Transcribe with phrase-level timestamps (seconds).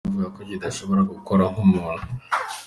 [0.07, 2.05] Avuga ko" kidashobora gukora nk'umuntu.